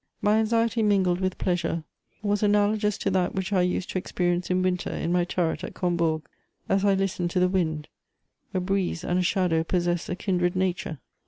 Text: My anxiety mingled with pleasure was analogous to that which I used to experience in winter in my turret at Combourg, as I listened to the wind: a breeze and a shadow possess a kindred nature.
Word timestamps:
My 0.19 0.39
anxiety 0.39 0.81
mingled 0.81 1.19
with 1.21 1.37
pleasure 1.37 1.83
was 2.23 2.41
analogous 2.41 2.97
to 2.97 3.11
that 3.11 3.35
which 3.35 3.53
I 3.53 3.61
used 3.61 3.91
to 3.91 3.99
experience 3.99 4.49
in 4.49 4.63
winter 4.63 4.89
in 4.89 5.11
my 5.11 5.25
turret 5.25 5.63
at 5.63 5.75
Combourg, 5.75 6.23
as 6.67 6.83
I 6.83 6.95
listened 6.95 7.29
to 7.29 7.39
the 7.39 7.47
wind: 7.47 7.87
a 8.51 8.59
breeze 8.59 9.03
and 9.03 9.19
a 9.19 9.21
shadow 9.21 9.63
possess 9.63 10.09
a 10.09 10.15
kindred 10.15 10.55
nature. 10.55 10.97